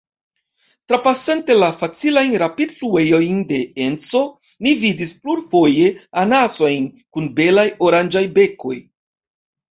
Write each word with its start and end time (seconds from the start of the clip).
Trapasante 0.91 1.55
la 1.57 1.67
facilajn 1.81 2.31
rapidfluejojn 2.43 3.43
de 3.51 3.59
Enco, 3.87 4.21
ni 4.67 4.73
vidis 4.85 5.11
plurfoje 5.25 5.85
anasojn 6.23 6.87
kun 7.19 7.29
belaj 7.41 7.67
oranĝaj 7.89 8.25
bekoj. 8.39 8.79